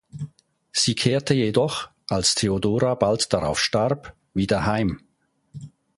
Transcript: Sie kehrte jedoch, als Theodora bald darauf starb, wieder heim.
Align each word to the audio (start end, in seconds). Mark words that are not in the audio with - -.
Sie 0.71 0.95
kehrte 0.95 1.35
jedoch, 1.35 1.91
als 2.09 2.33
Theodora 2.33 2.95
bald 2.95 3.31
darauf 3.33 3.59
starb, 3.59 4.15
wieder 4.33 4.65
heim. 4.65 4.99